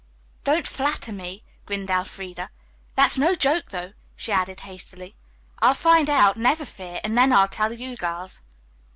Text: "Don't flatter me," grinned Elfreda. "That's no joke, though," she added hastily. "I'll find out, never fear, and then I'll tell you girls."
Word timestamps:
"Don't 0.43 0.65
flatter 0.65 1.11
me," 1.11 1.43
grinned 1.67 1.91
Elfreda. 1.91 2.49
"That's 2.95 3.19
no 3.19 3.35
joke, 3.35 3.69
though," 3.69 3.93
she 4.15 4.31
added 4.31 4.61
hastily. 4.61 5.15
"I'll 5.59 5.75
find 5.75 6.09
out, 6.09 6.37
never 6.37 6.65
fear, 6.65 6.99
and 7.03 7.15
then 7.15 7.31
I'll 7.31 7.47
tell 7.47 7.71
you 7.71 7.95
girls." 7.95 8.41